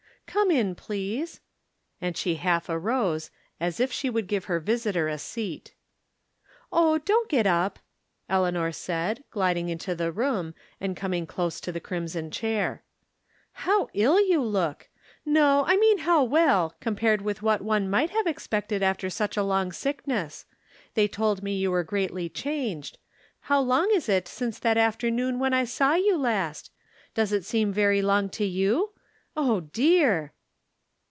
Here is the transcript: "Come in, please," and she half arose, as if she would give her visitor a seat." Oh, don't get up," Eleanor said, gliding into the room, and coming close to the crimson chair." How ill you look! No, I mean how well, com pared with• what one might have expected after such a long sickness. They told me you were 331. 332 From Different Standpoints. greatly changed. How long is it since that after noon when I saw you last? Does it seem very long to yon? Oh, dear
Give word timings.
"Come 0.41 0.49
in, 0.49 0.75
please," 0.75 1.41
and 1.99 2.15
she 2.15 2.35
half 2.35 2.69
arose, 2.69 3.31
as 3.59 3.81
if 3.81 3.91
she 3.91 4.09
would 4.09 4.27
give 4.27 4.45
her 4.45 4.61
visitor 4.61 5.09
a 5.09 5.17
seat." 5.17 5.75
Oh, 6.71 6.99
don't 6.99 7.27
get 7.27 7.45
up," 7.45 7.79
Eleanor 8.29 8.71
said, 8.71 9.25
gliding 9.29 9.67
into 9.67 9.93
the 9.93 10.09
room, 10.09 10.55
and 10.79 10.95
coming 10.95 11.27
close 11.27 11.59
to 11.59 11.73
the 11.73 11.81
crimson 11.81 12.31
chair." 12.31 12.81
How 13.67 13.89
ill 13.93 14.21
you 14.21 14.41
look! 14.41 14.87
No, 15.25 15.65
I 15.67 15.75
mean 15.75 15.97
how 15.97 16.23
well, 16.23 16.75
com 16.79 16.95
pared 16.95 17.21
with• 17.21 17.39
what 17.41 17.61
one 17.61 17.89
might 17.89 18.11
have 18.11 18.25
expected 18.25 18.81
after 18.81 19.09
such 19.09 19.35
a 19.35 19.43
long 19.43 19.73
sickness. 19.73 20.45
They 20.93 21.09
told 21.09 21.43
me 21.43 21.57
you 21.59 21.69
were 21.71 21.83
331. 21.83 22.31
332 22.31 22.47
From 22.47 22.55
Different 22.55 22.65
Standpoints. 22.71 22.79
greatly 22.87 22.87
changed. 22.87 22.97
How 23.51 23.59
long 23.59 23.91
is 23.91 24.07
it 24.07 24.27
since 24.29 24.59
that 24.59 24.77
after 24.77 25.11
noon 25.11 25.39
when 25.39 25.53
I 25.53 25.65
saw 25.65 25.95
you 25.95 26.15
last? 26.17 26.71
Does 27.13 27.33
it 27.33 27.43
seem 27.43 27.73
very 27.73 28.01
long 28.01 28.29
to 28.29 28.45
yon? 28.45 28.85
Oh, 29.33 29.61
dear 29.61 30.33